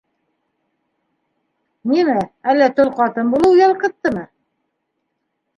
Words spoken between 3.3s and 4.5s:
булыу ялҡыттымы?